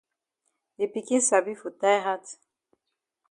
De 0.79 0.85
pikin 0.93 1.21
sabi 1.29 1.53
for 1.61 1.73
tie 1.81 1.97
hat. 2.05 2.25